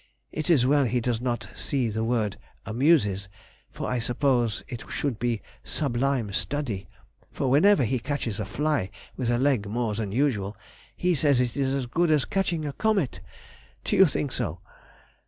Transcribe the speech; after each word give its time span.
It 0.31 0.49
is 0.49 0.65
well 0.65 0.85
he 0.85 0.99
does 0.99 1.21
not 1.21 1.47
see 1.55 1.87
the 1.87 2.03
word 2.03 2.37
amuses, 2.65 3.29
for 3.69 3.87
I 3.87 3.99
suppose 3.99 4.63
it 4.67 4.83
should 4.89 5.19
be 5.19 5.43
sublime 5.63 6.33
study, 6.33 6.87
for 7.31 7.51
whenever 7.51 7.83
he 7.83 7.99
catches 7.99 8.39
a 8.39 8.45
fly 8.45 8.89
with 9.15 9.29
a 9.29 9.37
leg 9.37 9.67
more 9.67 9.93
than 9.93 10.11
usual, 10.11 10.57
he 10.95 11.13
says 11.13 11.39
it 11.39 11.55
is 11.55 11.71
as 11.71 11.85
good 11.85 12.09
as 12.09 12.25
catching 12.25 12.65
a 12.65 12.73
comet! 12.73 13.21
Do 13.83 13.95
you 13.95 14.07
think 14.07 14.31
so? 14.31 14.61